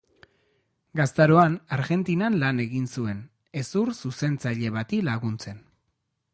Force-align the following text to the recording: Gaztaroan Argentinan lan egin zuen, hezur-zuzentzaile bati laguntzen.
Gaztaroan 0.99 1.57
Argentinan 1.77 2.39
lan 2.45 2.63
egin 2.65 2.89
zuen, 2.95 3.21
hezur-zuzentzaile 3.61 4.75
bati 4.81 5.05
laguntzen. 5.13 5.65